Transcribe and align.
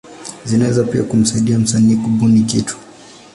Zinaweza 0.45 0.83
pia 0.83 1.03
kumsaidia 1.03 1.59
msanii 1.59 1.95
kubuni 1.95 2.41
kitu. 2.43 2.77